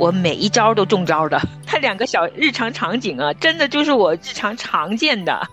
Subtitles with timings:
[0.00, 1.38] 我每一招都中招的。
[1.66, 5.46] 他两个小日常场景啊，真的就是我日常常见的。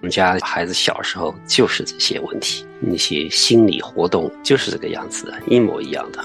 [0.00, 6.24] 我们家孩子小时候就是这些问题，那些心理活动就是这个样子的，一模一样的。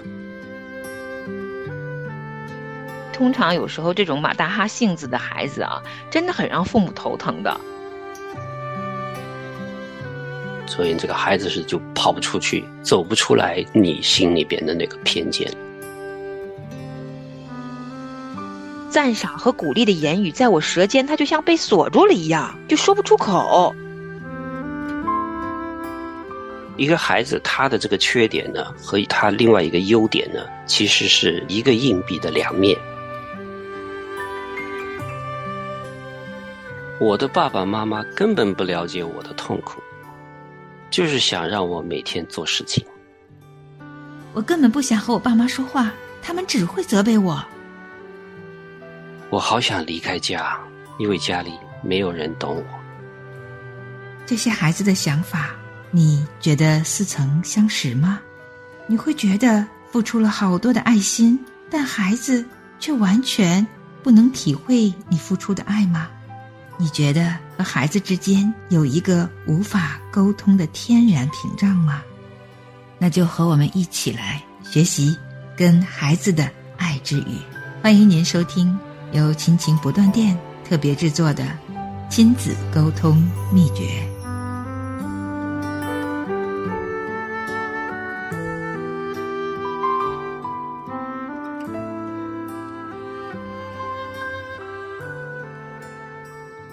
[3.13, 5.79] 通常有时候这种马大哈性子的孩子啊，
[6.09, 7.55] 真的很让父母头疼的。
[10.71, 15.51] 所以这个孩子是就跑不出去，走不出来你心里边的那个偏见。
[18.89, 23.75] 赞赏和鼓励的言语在我舌尖，它就像被锁住了一样，就说不出口。
[26.77, 32.77] 一个孩子他的这个缺点呢，和他另外一个优点呢，其实是一个硬币的两面。
[36.97, 39.81] 我的爸爸妈妈根本不了解我的痛苦，
[40.91, 42.85] 就是想让我每天做事情。
[44.33, 47.43] 我根本不想和我爸妈说话，他们只会责备我。
[49.29, 50.59] 我好想离开家，
[50.99, 52.63] 因为家里没有人懂我。
[54.25, 55.51] 这些孩子的想法，
[55.89, 58.21] 你觉得似曾相识吗？
[58.87, 61.39] 你会觉得付出了好多的爱心，
[61.69, 62.45] 但孩子
[62.79, 63.65] 却完全
[64.03, 66.09] 不能体会你付出的爱吗？
[66.77, 72.01] 你觉得和孩子之间有一个无法沟通的天然屏障吗？
[72.97, 75.15] 那就和我们一起来学习
[75.55, 77.37] 跟孩子的爱之语。
[77.83, 78.75] 欢迎您收听
[79.11, 80.35] 由亲情不断电
[80.67, 81.55] 特别制作的
[82.09, 83.23] 亲子沟通
[83.53, 84.10] 秘诀。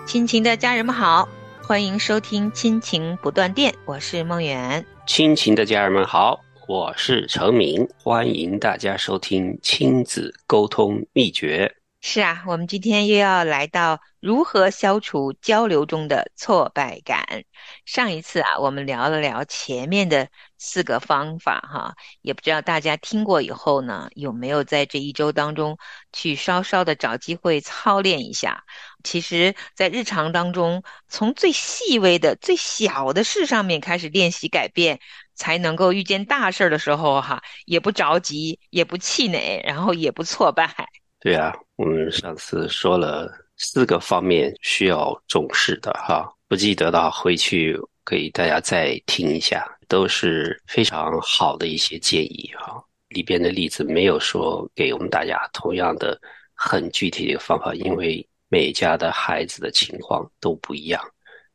[0.08, 1.28] 亲情的家人们好，
[1.62, 4.82] 欢迎收听《亲情不断电》，我是梦远。
[5.06, 11.70] 亲情的家人们好，我是程明，欢迎大家收听《亲子沟通秘诀》。
[12.00, 17.44] 是啊，我们今天又要来到如何消除交流中的挫败感。
[17.84, 20.28] 上一次啊，我们聊了聊前面的
[20.59, 25.76] 四个方法，哈，也不知道大家听过以后呢，有没有在这一周当中
[26.12, 28.65] 去稍稍的找机会操练一下。
[29.03, 35.00] 其实，在日常当中，从最细微的、最小的事上面开始练习改变，
[35.34, 40.88] 才能够遇见大事的时候，哈，也不着急，也不气馁，然后也不挫败。
[41.20, 52.80] 对啊，我们上次说了四个方面需要重视的哈，不记得的回去可以大家再听一下，都是非常好的一些建议哈。
[53.08, 56.16] 里边的例子没有说给我们大家同样的
[56.54, 61.02] 很具体的方法，因为每家的孩子的情况都不一样，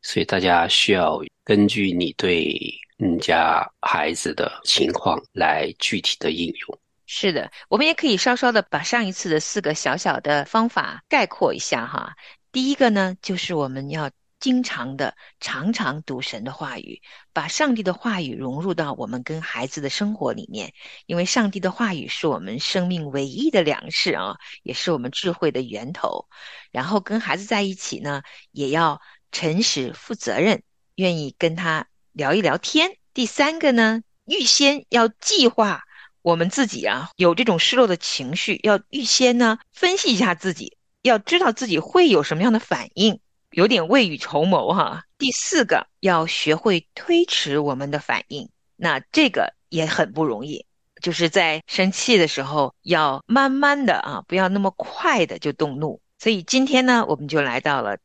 [0.02, 2.60] 所以大家需要根据你对
[2.98, 6.78] 你家孩子的情况来具体的应用。
[7.16, 12.16] 是的，我们也可以稍稍的把上一次的四个小小的方法概括一下哈。
[12.50, 14.10] 第一个呢，就是我们要
[14.40, 17.00] 经常的、常常读神的话语，
[17.32, 20.72] 把上帝的话语融入到我们跟孩子的生活里面，
[21.06, 26.26] 因为上帝的话语是我们生命唯一的粮食啊，也是我们智慧的源头。
[26.72, 29.00] 然后跟孩子在一起呢，也要
[29.30, 30.64] 诚实、负责任，
[30.96, 32.98] 愿意跟他聊一聊天。
[33.12, 35.84] 第三个呢，预先要计划。
[36.24, 43.20] 我们自己啊，有这种失落的情绪，要预先呢分析一下自己，要知道自己会有什么样的反应，
[43.50, 45.04] 有点未雨绸缪哈。
[45.18, 50.64] 第四个，要学会推迟我们的反应，那这个也很不容易，
[51.02, 56.00] 就是在生气的时候要慢慢的啊，不要那么快的就动怒。
[56.18, 57.98] 所以今天呢，我们就来到了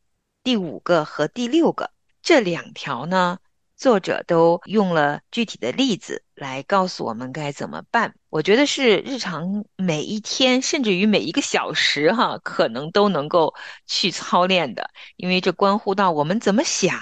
[0.44, 1.90] 第五个和第六个
[2.22, 3.40] 这两条呢。
[3.78, 8.16] 作者都用了具体的例子来告诉我们该怎么办。
[8.30, 13.54] 我觉得是日常每一天，甚至于每一个小时，哈，可能都能够
[13.86, 16.98] 去操练的，因为这关乎到我们怎么想。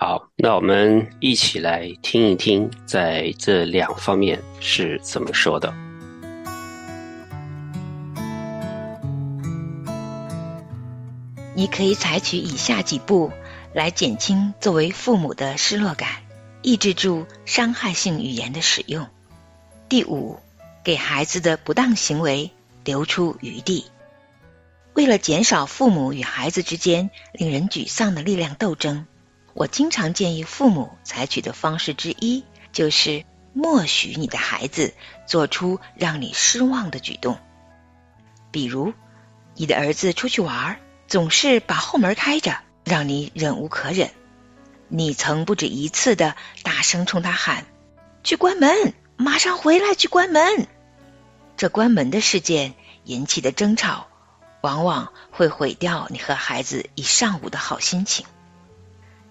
[0.00, 5.72] 好，那我们一起来听一听，在这两方面是怎么说的。
[11.54, 13.30] 你可以采取以下几步。
[13.74, 16.08] 来减轻作为父母的失落感，
[16.62, 19.08] 抑制住伤害性语言的使用。
[19.88, 20.38] 第五，
[20.84, 22.50] 给孩子的不当行为
[22.84, 23.86] 留出余地。
[24.94, 29.06] 为了减少父母与孩子之间令人沮丧的力量斗争，
[29.54, 34.94] 我经常建议父母采取的方式之一，就是默许你的孩子
[35.26, 37.38] 做出让你失望的举动。
[38.50, 38.92] 比如，
[39.54, 42.58] 你的儿子出去玩，总是把后门开着。
[42.84, 44.10] 让你忍无可忍，
[44.88, 47.66] 你曾不止一次的大声冲他喊
[48.24, 50.66] ：“去关门，马上回来，去关门。”
[51.56, 52.74] 这关门的事件
[53.04, 54.06] 引起的争吵，
[54.60, 58.26] 往往会毁掉你和孩子一上午的好心情。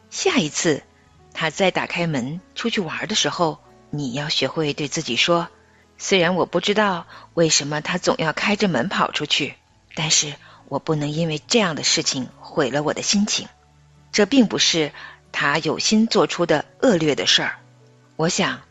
[0.09, 0.83] 下一次
[1.33, 3.59] 他再打开门出去玩的时候，
[3.89, 5.47] 你要学会对自己说：
[5.97, 9.55] 虽然我不知道为什么他总要开着门跑出去，
[9.95, 10.33] 但是
[10.67, 13.47] 我不能因为这样的事情毁了我的心情。
[14.11, 14.91] 这并不是
[15.39, 17.59] 他有心做出的恶劣的事儿。
[18.15, 18.61] 我想，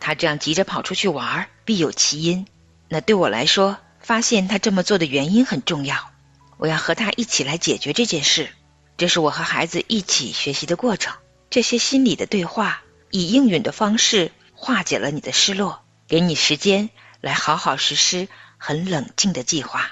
[0.00, 2.46] 他这样急着跑出去玩，必有其因。
[2.90, 6.10] 那对我来说，发现他这么做的原因很重要。
[6.58, 8.50] 我要和他一起来解决这件事。
[8.98, 11.14] 这是我和孩子一起学习的过程。
[11.48, 16.90] 这些心理的对话，以应允的方式化解了你的失落，给你时间
[17.22, 18.28] 来好好实施
[18.58, 19.90] 很冷静的计划。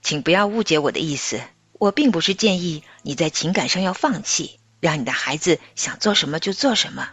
[0.00, 1.38] 请不要误解我的意思。
[1.74, 7.08] 我并不是建议你在情感上要放弃，让你的孩子想做什么就做什么。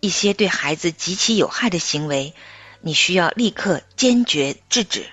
[0.00, 2.34] 一些对孩子极其有害的行为，
[2.80, 5.06] 你需要立刻坚决制止。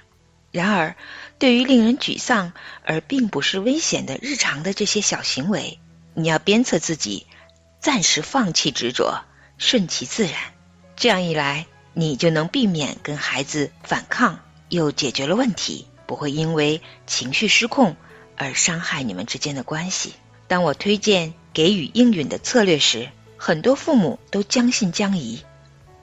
[0.52, 0.96] 然而，
[1.40, 2.54] 对于令人沮丧
[2.84, 5.80] 而并不是危险的日常的这些小行为，
[6.14, 7.26] 你要鞭策自己，
[7.80, 9.24] 暂时放弃执着，
[9.58, 10.36] 顺其自然。
[10.96, 14.40] 这样一来，你就能避免跟孩子反抗，
[14.70, 17.96] 又解决了问题，不会因为情绪失控。
[18.38, 20.16] 而伤害你们之间的关系。
[20.52, 23.08] 当我推荐给予应允的策略时，
[23.38, 25.46] 很多父母都将信将疑。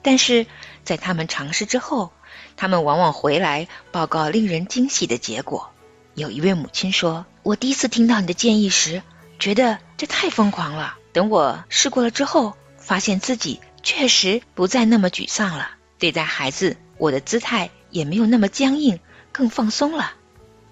[0.01, 0.47] 但是
[0.85, 2.13] 在他们尝试之后，
[2.57, 5.69] 他们往往回来报告令人惊喜的结果。
[6.15, 9.03] 有一位母亲说：“我第一次听到你的建议时，
[9.39, 10.97] 觉得这太疯狂了。
[11.13, 15.73] 等我试过了之后，发现自己确实不再那么沮丧了。
[15.99, 18.99] 对待孩子，我的姿态也没有那么僵硬，
[19.31, 20.15] 更放松了。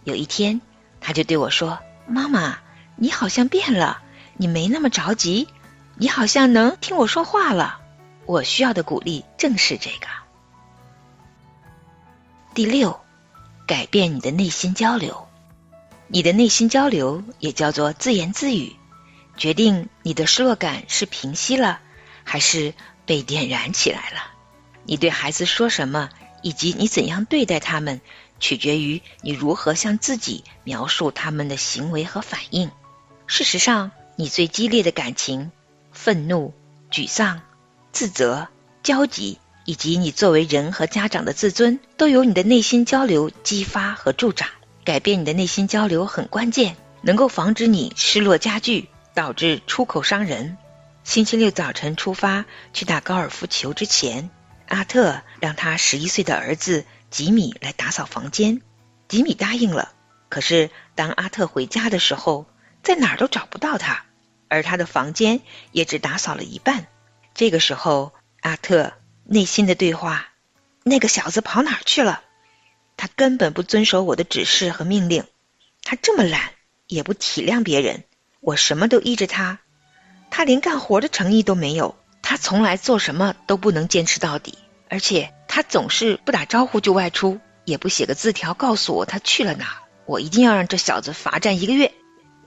[0.04, 0.62] 有一天。”
[0.98, 1.78] 他就对我说
[2.08, 2.58] ：“妈妈，
[2.96, 4.02] 你好像变了，
[4.36, 5.48] 你没那么着急，
[5.96, 7.80] 你好像能听我说话了。
[8.24, 10.06] 我需要的鼓励正是这个。”
[12.54, 12.98] 第六，
[13.66, 15.28] 改变你的内心交流。
[16.08, 18.76] 你的内心交流也叫做自言自语，
[19.36, 21.80] 决定你的失落感是平息了，
[22.24, 22.72] 还是
[23.04, 24.20] 被点燃起来了。
[24.84, 26.08] 你对孩子说什么，
[26.42, 28.00] 以及你怎样对待他们。
[28.38, 32.70] 取决于你如何向自己描述他们的行为和反应。
[33.26, 35.50] 事实上，你最激烈的感情——
[35.92, 36.54] 愤怒、
[36.90, 37.42] 沮丧、
[37.92, 38.48] 自责、
[38.82, 44.48] 焦急，以及你作为人和家长的自尊，都由你的内心交流激发和助长。
[44.84, 50.56] 改变你的内心交流很关键，能够防止你失落加剧，导致出口伤人。
[51.02, 54.30] 星期六早晨出发去打高尔夫球之前，
[54.68, 56.84] 阿特让他十一岁的儿子。
[57.08, 58.60] 吉米来打扫房间，
[59.08, 59.92] 吉米答应了。
[60.28, 62.46] 可是当阿特回家的时候，
[62.86, 64.04] 在哪儿都找不到他，
[64.46, 65.40] 而他的房间
[65.72, 66.86] 也只打扫了一半。
[67.34, 68.12] 这个时候，
[68.42, 68.92] 阿特
[69.24, 70.28] 内心的对话：
[70.84, 72.22] 那个小子跑哪儿去了？
[72.96, 75.24] 他根本不遵守我的指示和命令，
[75.82, 76.52] 他这么懒，
[76.86, 78.04] 也不体谅别人。
[78.38, 79.58] 我什么都依着他，
[80.30, 81.96] 他连干活的诚意都没有。
[82.22, 84.56] 他从来做什么都不能坚持到底，
[84.88, 85.32] 而且。
[85.48, 89.78] 他总是不打招呼就外出，也不写个字条告诉我他去了哪。
[90.04, 91.92] 我一定要让这小子罚站一个月。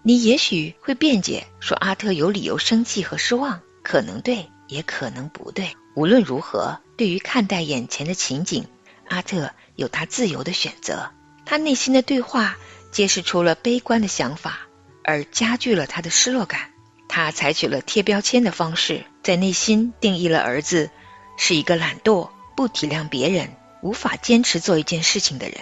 [0.01, 5.75] 你也许会辩解说阿特有理由生气和失望，可能对，也可能不对。
[5.95, 8.65] 无论如何，对于看待眼前的情景，
[9.07, 11.11] 阿特有他自由的选择。
[11.45, 12.57] 他内心的对话
[12.91, 14.59] 揭示出了悲观的想法，
[15.03, 16.71] 而加剧了他的失落感。
[17.07, 20.89] 他采取了贴标签的方式，在内心定义了儿子
[21.37, 22.29] 是一个懒惰。
[22.55, 25.57] 不体谅别人，无法坚持做一件事情的人，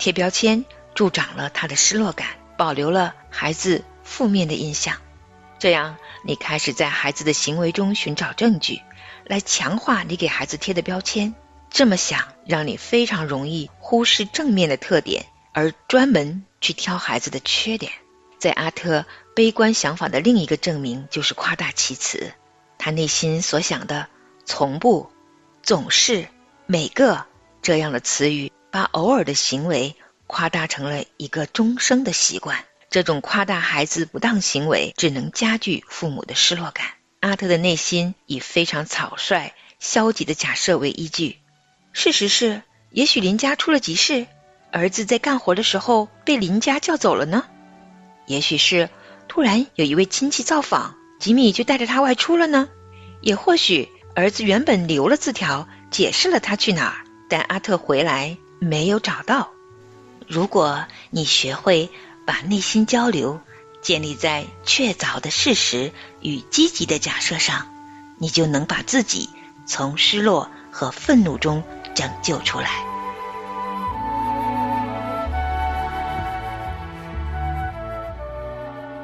[0.00, 0.64] 贴标签
[0.94, 4.96] 助长了他的失落感，保留了孩子负面的印象。
[5.58, 8.82] 这样，你开始在孩子的行为中寻找证据，
[9.24, 11.34] 来强化你给孩子贴的标签。
[11.70, 17.92] 这么想，让你非常容易忽视正面的特点，而专门去挑孩子的缺点。
[18.38, 22.32] 在阿特悲观想法的另一个证明，就是夸大其词。
[22.78, 24.08] 他内心所想的，
[24.44, 25.10] 从不。
[25.62, 26.28] 总是
[26.66, 27.24] 每个
[27.62, 29.96] 这样的词语，把偶尔的行为
[30.26, 32.64] 夸大成了一个终生的习惯。
[32.90, 36.86] 这种夸大孩子不当行为，只能加剧父母的失落感。
[37.20, 41.38] 阿特的内心以非常草率、消极的假设为依据。
[41.92, 44.26] 事实是，也许邻家出了急事，
[44.70, 47.42] 儿子在干活的时候被邻家叫走了呢；
[48.26, 48.90] 也许是
[49.26, 52.68] 突然有一位亲戚造访，吉米就带着他外出了呢；
[53.20, 53.88] 也或许。
[54.16, 59.50] 儿子原本留了字条，解释了他去哪儿，但阿特回来没有找到。
[60.28, 61.90] 如果你学会
[62.26, 63.40] 把内心交流
[63.82, 67.66] 建立在确凿的事实与积极的假设上
[68.18, 69.28] 你就能把自己
[69.66, 71.62] 从失落和愤怒中
[71.94, 72.94] 拯救出来。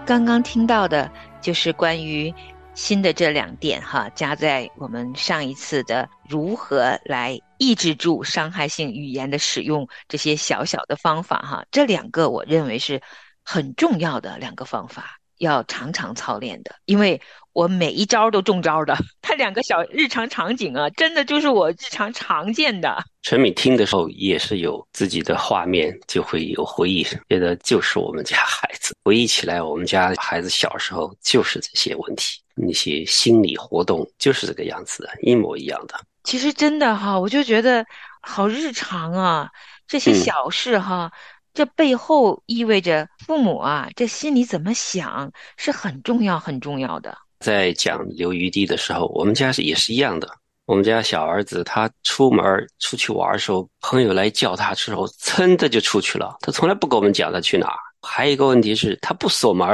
[0.06, 1.08] 刚刚听到的
[1.40, 2.34] 就是关于
[2.74, 13.00] 新的这两点哈，加在我们上一次的如何来抑制住伤害性语言的使用这些小小的方法哈，这两个我认为是
[13.44, 15.16] 很重要的两个方法。
[15.38, 17.18] 要常常操练的，因为
[17.54, 18.94] 我每一招都中招的。
[19.22, 23.02] 他两个小日常场景啊，真的就是我日常常见的。
[23.22, 28.94] 陈敏听的时候也是有自己的画面，就会有回忆，觉得就是我们家孩子。
[29.02, 35.94] 回忆起来，我们家孩子小时候就是这些问题，那些心理活动就是这个样子的，一模一样的。
[36.24, 37.84] 其实真的哈，我就觉得
[38.20, 39.48] 好日常啊，
[39.86, 41.10] 这些小事哈。
[41.52, 47.16] 这背后意味着父母啊，这心里怎么想是很重要、很重要的。
[47.40, 50.28] 在讲留余地的时候，我们家是也是一样的。
[50.66, 52.44] 我们家小儿子他出门
[52.78, 56.36] 出去玩的时候，朋友来叫他之后，噌的就出去了。
[56.40, 57.76] 他从来不跟我们讲他去哪儿。
[58.02, 59.68] 还有一个问题是，他不锁门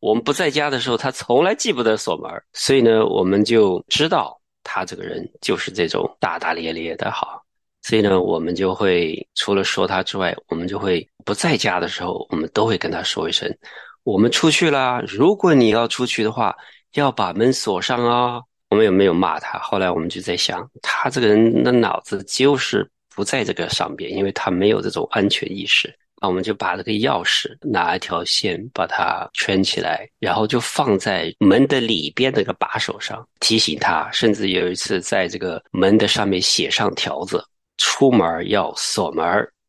[0.00, 7.40] 我们不在家的时候，他从来记不得锁门所以呢，我们就知道他这个人就是这种大大咧咧的哈。
[7.82, 13.52] 所以呢，我们就会除了说他之外，我们就会不在家的时候，我们都会跟他说一声
[14.04, 15.02] ：“我们出去啦。
[15.06, 16.54] 如果你要出去的话，
[16.94, 18.40] 要把门锁上啊。”
[18.70, 19.58] 我们也没有骂他。
[19.60, 25.90] 后来我们就在想，他这个人的脑子就是不在这个上边，因为他没有这种安全意识。
[26.20, 34.10] 那我们就把这个钥匙拿一条线把它圈起来，然后就放在门的里边那个把手上，提醒他。
[34.12, 37.44] 甚至有一次在这个门的上面写上条子。
[37.80, 39.24] 出门要锁门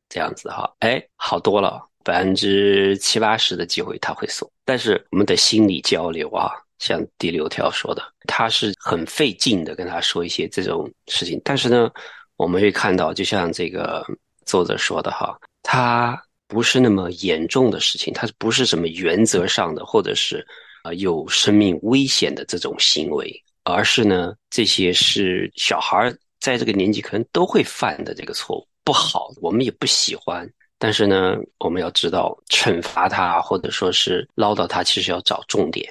[0.10, 4.52] 这样子哈，哎，好多了，百分之七八十的机会他会锁。
[4.66, 11.40] 但是我们的心理交流啊，像第六条说的，他是很费劲的跟他说一些这种事情。
[11.46, 11.88] 但是呢，
[12.36, 14.04] 我们会看到，就像这个
[14.44, 20.46] 作者说的哈，他不是那么严重的事情，他不是什么原则上的，或者是
[20.84, 23.32] 啊有生命危险的这种行为，
[23.64, 26.14] 而是呢，这些是小孩。
[26.42, 30.50] 在这个年纪可能都会犯的这个错误不好，我们也不喜欢。
[30.78, 35.86] 但是呢，我们要知道惩罚他或者说是唠叨他，其实要找重点，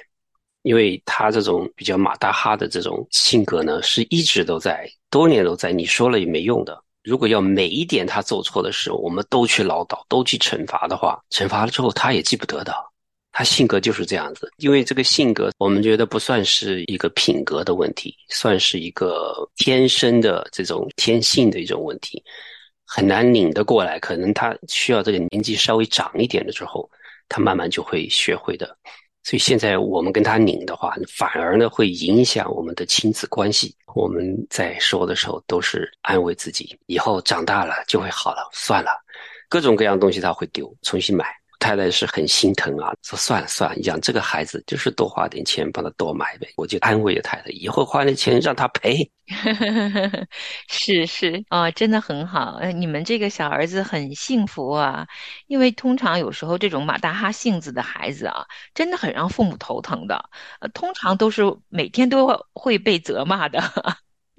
[0.63, 5.71] 因为他这种比较马大哈的这种性格呢，是一直都在，多年都在。
[5.71, 6.83] 你说了也没用的。
[7.03, 12.73] 如果要每一点他做错的时候，我们都去唠叨，都去惩罚的话，惩罚了之后他也记不得的。
[13.31, 22.21] 他性格就是这样子，因为这个性格，我们觉得不算是一个品格的问题，算是一个天生的这种天性的一种问题，
[22.85, 23.99] 很难拧得过来。
[23.99, 26.89] 可能他需要这个年纪稍微长一点了之后，
[27.29, 28.75] 他慢慢就会学会的。
[29.23, 33.75] 所以现在我们跟他拧的话，反而呢会影响我们的亲子关系。
[33.95, 38.91] 我们在说的时候都是安慰自己，以后长大了就会好了，算了，
[39.49, 41.25] 各种各样东西他会丢，重新买。
[41.59, 46.47] 太太是很心疼啊，说算了算了，养这个孩子就是多花点钱帮他多买呗。
[46.55, 49.09] 我就安慰太太，以后花点钱让他赔。
[50.67, 52.59] 是是啊，真的很好。
[52.73, 55.05] 你们这个小儿子很幸福啊，
[55.47, 60.29] 因为通常有时候这种马大哈性子的孩子啊，真的很让父母头疼的。
[60.61, 63.61] 呃，通常都是每天都会被责骂的。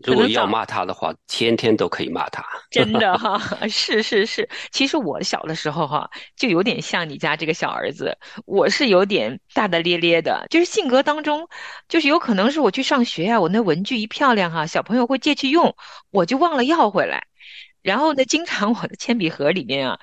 [0.05, 2.45] 如果要骂他的话，天天都可以骂他。
[2.71, 3.39] 真的 哈，
[3.69, 4.49] 是是是。
[4.73, 8.17] 其实我小的时候哈，就有点像你家这个小儿子，
[8.47, 11.49] 我是有点大大咧咧的，就是性格当中，
[11.89, 15.75] 就是有可能是我去上学呀，我那文具一漂亮哈，小朋友会借去用，
[16.11, 17.27] 我就忘了要回来。
[17.83, 19.99] 然后呢，经常我的铅笔盒里面啊，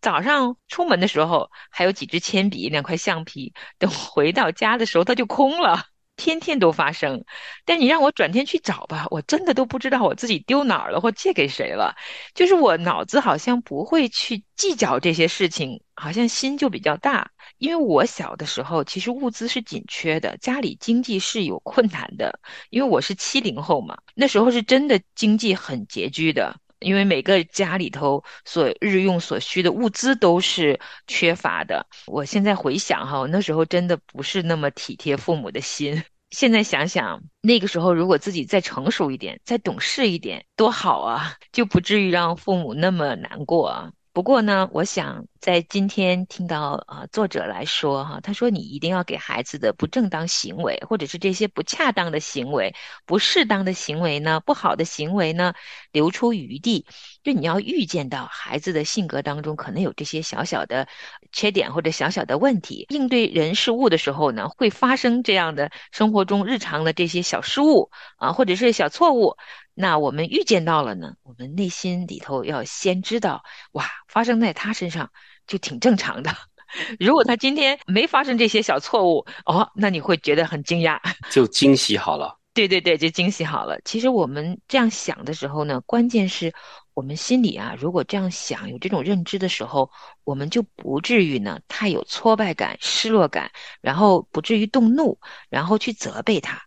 [0.00, 5.82] 早上出门的时候还有几支铅笔、两块橡皮，等回到家的时候它就空了。
[6.16, 7.24] 天天都发生，
[7.64, 11.96] 但你让我转天去找吧，我真的都不知道我自己丢哪儿了或借给谁了。
[12.34, 17.30] 就是我脑子好像不会去计较这些事情，好像心就比较大。
[17.58, 22.38] 因为我小的时候其实物资是紧缺的，家里经济是有困难的。
[22.70, 26.56] 因为我是七零后嘛，那时候是真的经济很拮据的。
[26.82, 31.86] 因为每个家里头所日用所需的物资都是缺乏的。
[32.06, 36.02] 我现在回想哈，那时候真的不是那么体贴父母的心。
[36.30, 43.92] 现在想想，那个时候如果自己再成熟一点，再懂事一点，多好啊，就不至于让父母那么难过啊。
[44.14, 52.74] 不过呢，我想在今天听到啊作者来说哈，他说你一定要给孩子的不正当行为，或者是这些不恰当的行为、
[53.06, 55.54] 不适当的行为呢、不好的行为呢，
[55.92, 56.84] 留出余地。
[57.22, 60.88] 就你要预见到孩子的性格当中可能有这些小小的
[61.32, 69.38] 缺点或者小小的问题，应对人事物的时候呢，会发生这样的生活中日常的这些小失误啊，或者是小错误。
[69.82, 75.10] 那我们预见到了呢，我们内心里头要先知道，哇，发生在他身上
[75.48, 76.30] 就挺正常的。
[77.00, 81.00] 如果他今天没发生这些小错误，哦，那你会觉得很惊讶，
[81.32, 82.38] 就惊喜好了。
[82.54, 83.80] 对对对，就惊喜好了。
[83.84, 86.54] 其实我们这样想的时候呢，关键是
[86.94, 89.90] 我们心里啊，如果这样想，有这种认知的时候，
[90.22, 95.18] 我们就不至于呢太有挫败感、失落感，然后不至于动怒，
[95.50, 96.62] 然后去责备他。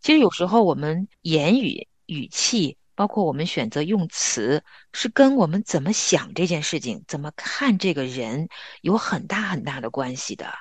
[0.00, 8.48] 其实有时候我们言语语气，包括我们选择用词，是跟我们怎么想这件事情、怎么看这个人
[8.80, 10.52] 有很大很大的关系的。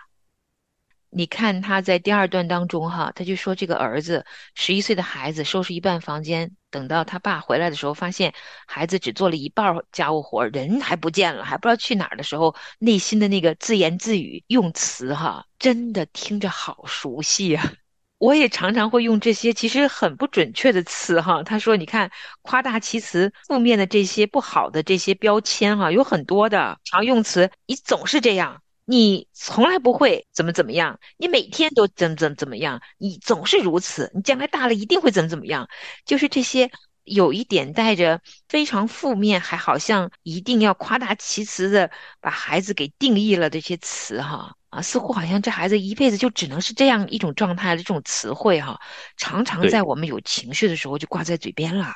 [1.10, 4.26] 你看他在第二段当中哈，他就说这个儿子
[4.56, 8.34] 十一岁的孩子收拾一半房间，等到他爸回来的时候，发现
[8.68, 17.74] 孩子只做了一半家务活，人还不见了，还不知道去哪儿的时候，内心的那个自言自语用词哈，真的听着好熟悉呀。
[18.20, 21.44] 我也常常会用这些其实很不准确的词哈。
[21.44, 27.52] 他说：“你看，夸大其词、负面的这些不好的这些标签哈，有很多的常用词。
[27.68, 35.70] 你总是这样，你从来不会怎么怎么样，你每天都怎么怎么怎么样，你总是如此，你将来大了一定会怎么怎么样。
[36.04, 36.72] 就是这些
[37.04, 38.20] 有一点带着
[38.50, 48.78] 非常负面，还好像一定要夸大其词的把孩子给定义了这些词哈。”啊，似乎好像这孩子一辈子就只能是这样一种状态的这种词汇哈，
[49.16, 51.88] 常常在我们有情绪的时候就挂在嘴边了。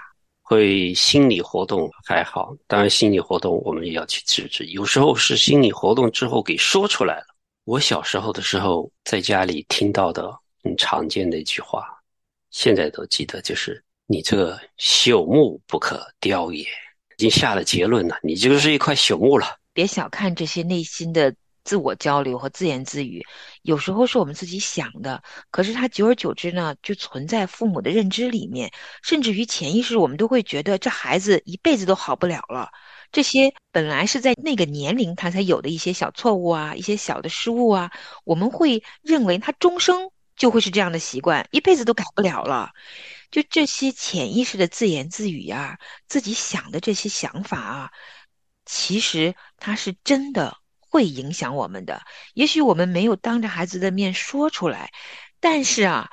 [0.41, 4.65] 会心理活动还好，当然心理活动我们也要去制止。
[4.65, 7.25] 有时候是心理活动之后给说出来了。
[7.65, 11.85] 我小时候的时候在家里听到的很常见的一句话，
[12.51, 16.63] 现在都记得，就是“你这个朽木不可雕也”，
[17.17, 19.57] 已经下了结论了，你就是一块朽木了。
[19.73, 21.33] 别小看这些内心的。
[21.63, 23.25] 自我交流和自言自语，
[23.61, 28.71] 有时候是我们自己想的，可是它久而久之呢，就存在父母的认知里面，
[29.03, 32.69] 甚至于潜意识，我们都会觉得这孩子一辈子都好不了了。
[33.11, 37.91] 这些本来是在那个年龄他才有的一些小错误啊，一些小的失误啊，
[38.23, 42.71] 我们会认为他终生就会是这样的习惯，一辈子都改不了了。
[43.29, 47.91] 就这些潜意识的自言自语呀，自己想的这些想法啊，
[48.65, 50.60] 其实他是真的。
[50.91, 52.01] 会影响我们的，
[52.33, 54.91] 也许我们没有当着孩子的面说出来，
[55.39, 56.09] 但是啊，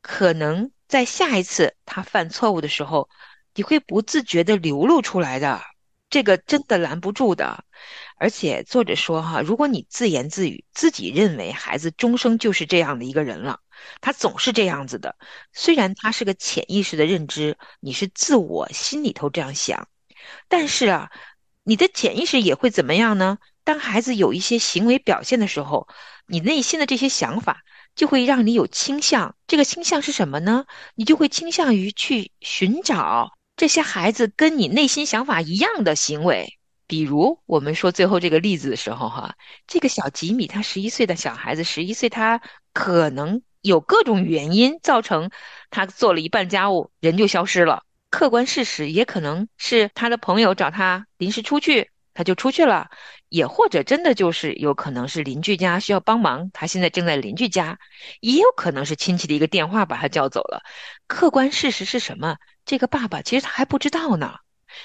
[0.00, 3.10] 可能在下一次他犯错误的时候，
[3.54, 5.60] 你会不自觉的流露出来的，
[6.08, 7.64] 这个真的拦不住的。
[8.16, 13.58] 而且作者说哈，如果你自言自语，自己认为孩子终生就是这样的一个人了，
[14.00, 15.16] 他总是这样子的，
[15.52, 19.88] 虽然他是个潜意识的认知，你是自我心里头这样想，
[20.46, 21.10] 但是啊，
[21.64, 23.38] 你的潜意识也会怎么样呢？
[23.68, 25.88] 当孩子有一些行为表现的时候，
[26.26, 29.36] 你内心的这些想法就会让你有倾向。
[29.46, 30.64] 这个倾向是什么呢？
[30.94, 36.58] 你就会倾向于去寻找这些孩子跟你内心想法一样的行为。
[36.86, 39.34] 比如我们说最后这个例子的时候，哈，
[39.66, 42.40] 这个小吉米他十一岁的小孩子，十一岁他
[42.72, 45.30] 可能有各种原因造成
[45.68, 47.82] 他做了一半家务，人就消失了。
[48.08, 51.90] 客观事实也可能是他的朋友找他临时出去。
[52.18, 52.90] 他就出去了，
[53.28, 57.78] 也或者真的就是有可能是邻居家需要帮忙，他现在正在邻居家，
[58.18, 60.64] 也有可能是亲戚的一个电话把他叫走了。
[61.06, 62.36] 客观事实是什么？
[62.64, 64.34] 这个爸爸其实他还不知道呢，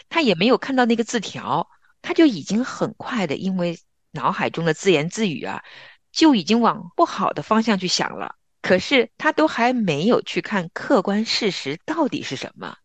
[0.09, 1.67] 他也没有看到那个字条，
[2.03, 3.79] 他就已经很快的因为
[4.11, 5.63] 脑海中的自言自语啊，
[6.11, 8.35] 就已经往不好的方向去想了。
[8.61, 12.77] 可是他都还没有去看客观事实到底是什么。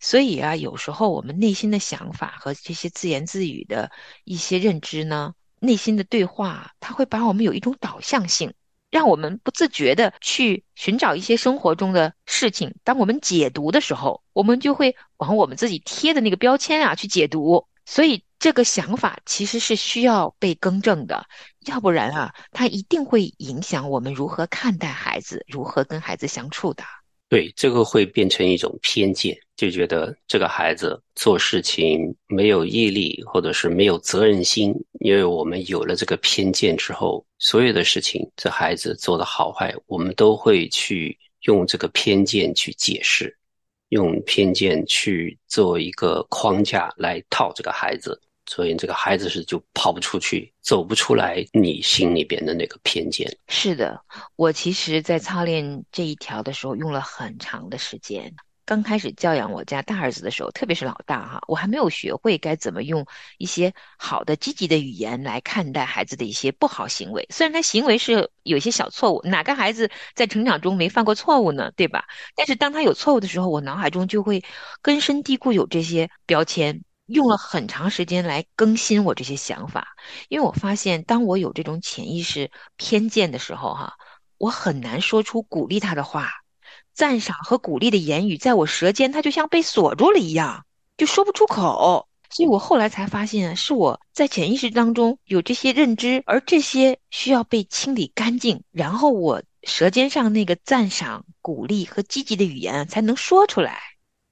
[0.00, 3.90] 所以啊，有时候我们内心的想法和这些自言自语的
[4.24, 8.54] 一些认知呢，内心的对话，它会把我们有一种导向性，
[8.90, 12.74] 让我们不自觉的去寻找一些生活中的事情。
[12.84, 17.66] 当我们解读的时候，我们就会往我们自己贴的那个标签啊去解读。
[17.84, 21.26] 所以这个想法其实是需要被更正的，
[21.64, 26.84] 要不然啊，它一定会影响我们如何看待孩子，如何跟孩子相处的。
[27.30, 29.36] 对，这个会变成一种偏见。
[29.58, 43.36] 就觉得这个孩子做事情没有毅力，或者是没有责任心，因为我们有了这个偏见之后，所有的事情，这孩子做的好坏，我们都会去用这个偏见去解释，
[43.88, 48.16] 用偏见去做一个框架来套这个孩子，
[48.46, 53.28] 所以这个孩子是就跑不出去，走不出来你心里边的那个偏见。
[53.48, 54.00] 是的，
[54.36, 58.32] 我其实，在操练这一条的时候，用了很长的时间。
[58.68, 63.06] 刚开始教养我家大儿子的时候，特别是老大哈，我还没有学会该怎么用
[63.38, 67.26] 一些好的、积极的语言来看待孩子的一些不好行为。
[67.30, 71.72] 虽然他行为是有些小错误，哪个孩子在成长中没犯过错误呢？
[71.76, 72.04] 对吧？
[72.36, 74.44] 但是当他有错误的时候，我脑海中就会
[74.82, 76.84] 根深蒂固有这些标签。
[77.06, 79.96] 用了很长时间来更新我这些想法，
[80.28, 83.94] 因为我发现，当我有这种潜意识偏见的时候，哈，
[84.36, 86.28] 我很难说出鼓励他的话，
[86.98, 90.64] 赞赏和鼓励的言语在我舌尖，它就像被锁住了一样，
[90.96, 92.08] 就说不出口。
[92.28, 103.78] 所以我后来才发现，是我在潜意识当中有这些认知，而这些需要被清理干净，然后我舌尖上那个赞赏、鼓励和积极的语言才能说出来。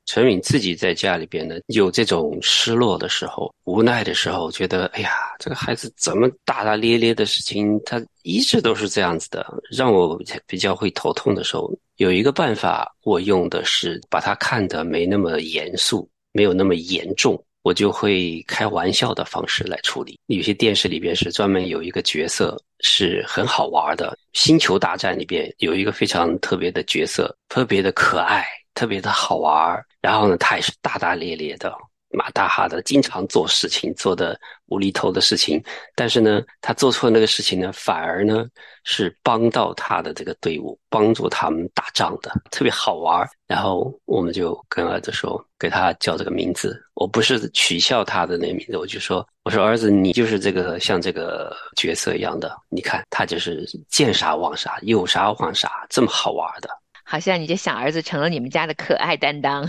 [0.07, 17.43] 陈敏自己在家里边呢，有这种失落的时候、无奈的时候，觉得哎呀，这个孩子怎么大大咧咧的事情，他一直都是这样子的，让我比较会头痛的时候，有一个办法，我用的是把它看得没那么严肃，没有那么严重。
[17.63, 20.21] 我就会开玩笑的方式来处理。
[20.27, 29.85] 有些电视里边是专门有一个角色是很好玩的，《星球大战》里边有一个非常特别的角色，特别的可爱，特别的好玩。
[30.01, 31.75] 然后呢，他也是大大咧咧的。
[32.11, 35.63] 马大哈的，经常做事情，做的无厘头的事情，
[35.95, 38.47] 但是呢，他做错那个事情呢，反而呢
[38.85, 43.27] 是帮到他的这个队伍，帮助他们打仗的，特别好玩。
[43.47, 56.69] 然后我们就跟儿子说，给他叫这个名字，我不是取笑他的那个名字，我就说，我说儿子，你就是这个像这个角色一样的，你看他就是见啥忘啥，有啥忘啥，这么好玩的。
[57.09, 59.65] 好像你这小儿子成了你们家的可爱担当。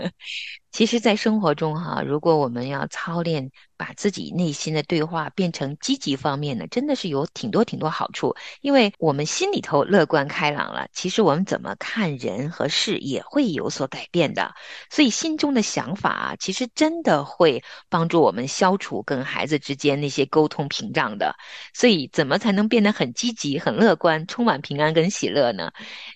[0.76, 8.34] 其实，在生活中哈，如果我们要操练把自己内心的对话变成积极方面呢，真的是有挺多挺多好处。
[8.60, 14.54] 因为我们心里头乐观开朗了，其实我们怎么看人和事也会有所改变的。
[14.90, 21.34] 所以，心中的想法啊，其实真的会帮助我们消除跟孩子之间那些沟通屏障的。
[21.72, 25.70] 所以，怎么才能变得很积极、很乐观、充满平安跟喜乐呢？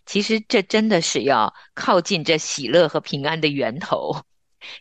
[0.04, 4.14] 其实，这真的是要靠近这喜乐和平安的源头。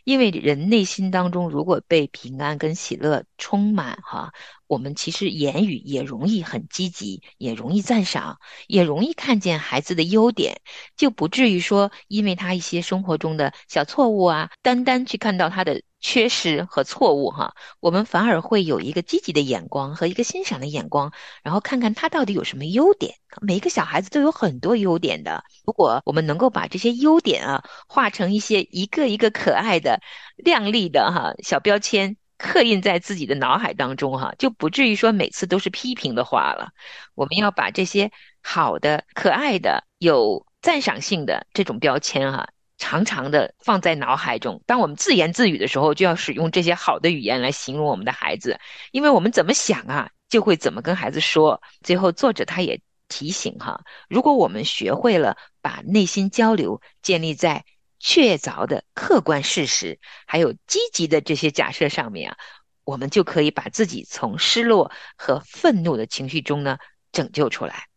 [0.04, 4.32] 因为人内心当中如果被平安跟喜乐充满哈，
[4.66, 10.60] 我们其实言语也容易很积极，也容易赞赏，也容易看见孩子的优点，
[10.96, 15.82] 就不至于说因为他一些生活中的小错误啊，单单去看到他的。
[16.00, 23.16] 缺失和错误，哈，我们反而会有一个积极的眼光和一个欣赏的眼光，然后看看他到底有什么优点。
[23.42, 30.00] 每一个小孩子都有很多优点的，如果我们能够把这些优点啊，画成一些一个一个可爱的、
[30.36, 36.70] 亮丽的哈小标签，刻印在自己的脑海当中，哈，就不至于说每次都是批评的话了。
[37.14, 38.10] 我们要把这些
[38.42, 42.48] 好的、可爱的、有赞赏性的这种标签，哈。
[42.80, 48.58] 常常的放在脑海中，当我们自言自语的时候，就要使用这些好的语言来形容我们的孩子，
[48.90, 51.62] 因为我们怎么想啊，就会怎么跟孩子说。
[51.82, 57.64] 最后，作者他也提醒哈，如果我们学会了把内心交流建立在
[57.98, 62.38] 确凿的客观事实，还有积极的这些假设上面啊，
[62.84, 66.78] 我们就可以把自己从失落和愤怒的情绪中呢
[67.12, 67.89] 拯救出来。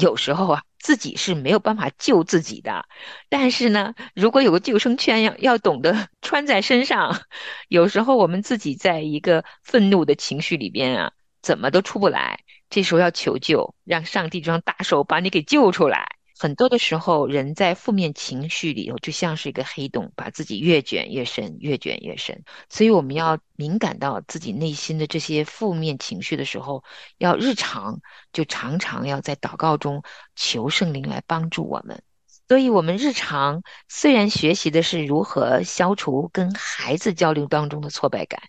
[0.00, 0.62] 有时候啊。
[0.80, 2.86] 自己是没有办法救自己的，
[3.28, 7.20] 但是呢，如果有个救生圈，要要懂得 穿在身上。
[7.66, 12.38] 有时候我们自己在一个愤怒的情绪里边啊，怎么都出不来，
[12.70, 16.07] 这时候要求救，让上帝这双大手把你给救出来。
[16.38, 22.44] 很多的时候，人在负面情绪里头就像是一个黑洞，把自己越卷越深，越卷越深。
[22.68, 26.84] 所以，我们要敏感到自己内心的这些负面情绪的时候，
[27.18, 28.00] 要日常
[28.32, 30.04] 就常常要在祷告中
[30.36, 32.00] 求圣灵来帮助我们。
[32.46, 38.40] 所以，我们日常虽然学习的是如何消除跟孩子交流当中的挫败感，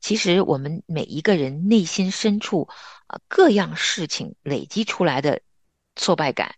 [0.00, 2.68] 其实我们每一个人内心深处
[3.06, 5.40] 啊，各样事情累积出来的
[5.96, 6.54] 挫败感。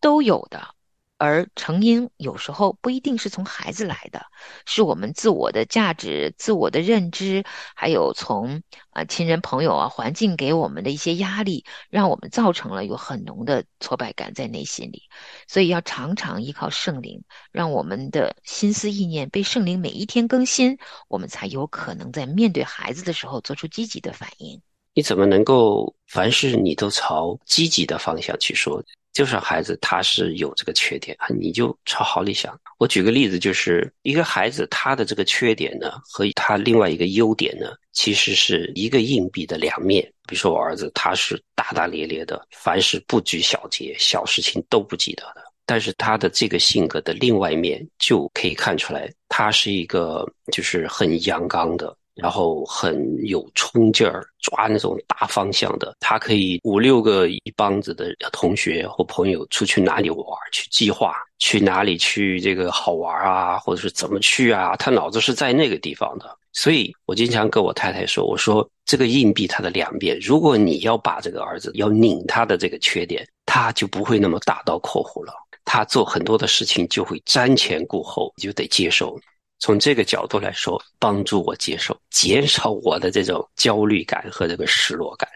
[0.00, 0.74] 都有的，
[1.16, 4.24] 而成因有时候不一定是从孩子来的，
[4.66, 15.02] 是我们自我的价值、自我的认知，还有从啊亲人朋友啊环境给我们的一些压力，让我们造成了有很浓的挫败感在内心里。
[15.48, 24.62] 所以要常常依靠圣灵，让我们的心思意念被圣灵每一天更新，我们才有可能在面对孩子的时候做出积极的反应。
[24.94, 28.82] 你怎么能够凡事你都朝积极的方向去说？
[29.18, 32.56] 就是孩子他是有这个缺点啊，你就朝好里想。
[32.78, 40.04] 我举个例子，就是一个孩子他的这个缺点呢，和他另外一个优点呢，其实是一个硬币的两面。
[40.28, 45.42] 比如说我儿子，他是大大咧咧的，凡事不拘小节，小事情都不记得的。
[45.66, 51.92] 但是他的这个性格的另外一面，就可以看出来，他是一个就是很阳刚的。
[52.18, 55.94] 然后很有冲劲儿，抓那种大方向的。
[56.00, 66.36] 他可以五六个一帮子的同学或朋友出去哪里玩去计划，去哪里去这个好玩啊，或者是怎么去啊，他脑子是在那个地方的。
[66.52, 75.32] 所以我经常跟我太太说，我说这个硬币它的两边，如果你要把这个儿子要拧他的这个缺点，他就不会那么大刀阔斧了。
[75.64, 79.20] 他做很多的事情就会瞻前顾后，就得接受。
[79.58, 85.28] 从这个角度来说，帮助我接受，减少我的这种焦虑感和这个失落感。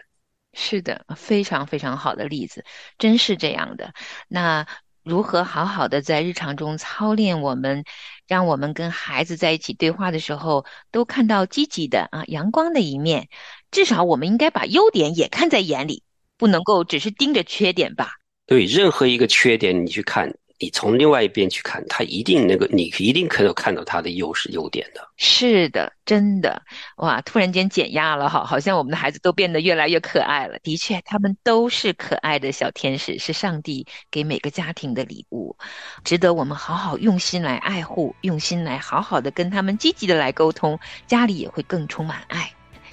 [0.53, 2.63] 是的，非常非常好的例子，
[2.97, 3.93] 真是这样的。
[4.27, 4.65] 那
[5.03, 7.83] 如何好好的在日常中操练我们，
[8.27, 13.27] 让我们跟孩子在一起对话的时候，都看到积极的啊阳光的一面？
[13.71, 16.03] 至少我们应该把优点也看在眼里，
[16.37, 18.11] 不能够只是盯着缺点吧。
[18.45, 20.31] 对任何一个缺点，你去看，
[20.63, 25.05] 你从另外一边去看，他一定那个，你一定可以看到他的优势、优点的。
[25.17, 26.61] 是的，真的，
[26.95, 27.19] 哇！
[27.19, 30.57] 突然间减压了哈，好像我们的孩子都变得越来越可爱了。
[30.59, 35.57] 的确，他们都是可爱的小天使，是上帝给每个家庭的礼物，
[36.05, 42.49] 值得我们好好用心来爱护，用心来好好的跟他们积极的来沟通，家里也会更充满爱。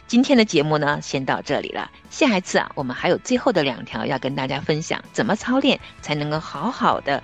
[0.09, 1.89] 今天的节目呢，先到这里了。
[2.11, 7.23] 下一次啊，我们还有最后的两条要跟大家分享，怎么操练才能够好好的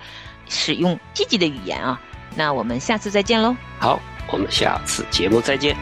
[0.49, 1.99] 使用积极的语言啊？
[2.35, 3.55] 那我们下次再见喽。
[3.79, 3.99] 好，
[4.31, 5.75] 我们下次节目再见。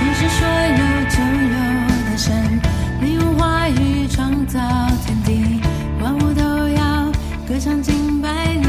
[0.00, 0.76] 你是说有
[1.10, 1.18] 就
[1.52, 1.56] 有
[2.10, 2.60] 的神，
[3.00, 4.58] 你用话语创造
[5.04, 5.60] 天地，
[6.00, 7.12] 万物都要
[7.46, 8.64] 歌唱敬拜你。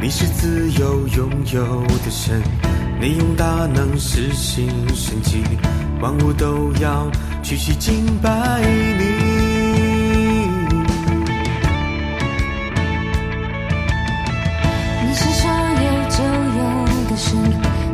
[0.00, 2.42] 你是自由拥有的神，
[3.00, 5.42] 你用大能实行神迹，
[6.04, 7.10] 万物都要
[7.42, 9.04] 屈膝敬拜你。
[15.00, 16.22] 你是所有就
[16.58, 16.62] 有
[17.08, 17.38] 的神，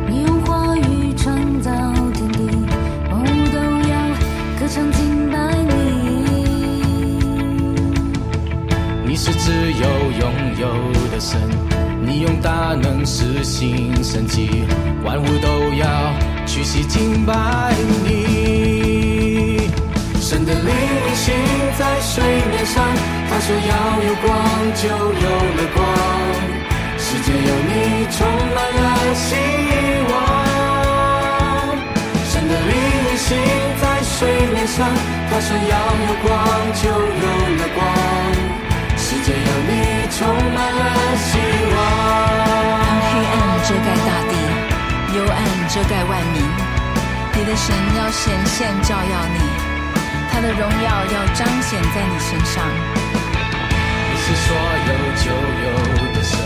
[0.09, 1.71] 你用话语创造
[2.13, 2.39] 天地，
[3.09, 3.95] 万物都要
[4.59, 5.37] 歌唱敬拜
[5.69, 5.71] 你。
[9.05, 9.87] 你是自由
[10.19, 10.67] 拥有
[11.11, 11.39] 的神。
[12.03, 14.65] 你用大能实行神迹，
[15.05, 15.87] 万物都要
[16.51, 17.33] 屈膝敬拜
[18.03, 19.71] 你。
[20.19, 21.33] 神的灵运行
[21.79, 22.83] 在水面上，
[23.29, 24.27] 他说要有光，
[24.75, 25.79] 就有了光。
[26.97, 29.29] 世界有你，充满了希
[30.11, 30.13] 望。
[32.25, 33.29] 神的灵运行
[33.81, 34.91] 在水面上，
[35.29, 36.29] 他说要有光，
[36.75, 37.27] 就有
[37.59, 37.79] 了光。
[38.97, 39.71] 世界有你，
[40.11, 40.83] 充满了
[41.15, 41.29] 希
[41.71, 41.79] 望。
[42.83, 43.33] 当黑暗
[43.63, 44.35] 遮盖大地，
[45.13, 46.41] 幽暗遮盖万民，
[47.35, 49.39] 你的神要显现照耀你，
[50.31, 52.63] 他的荣耀要彰显在你身上。
[54.07, 54.55] 你是所
[54.87, 55.67] 有就有
[56.13, 56.39] 的神，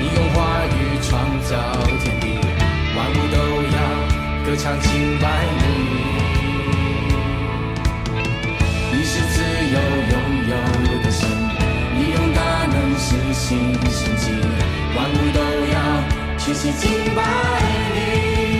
[0.00, 1.10] 你用话语创
[1.42, 1.52] 造
[2.02, 2.24] 天地，
[2.96, 3.36] 万物都
[3.68, 3.76] 要
[4.46, 5.62] 歌唱敬拜你。
[8.92, 9.76] 你是自由
[10.10, 10.14] 拥
[10.48, 10.52] 有
[11.02, 11.28] 的神。
[11.92, 14.32] 你用大能实行神迹，
[14.96, 15.76] 万物都要
[16.52, 17.22] 谢谢敬拜
[17.94, 18.59] 你。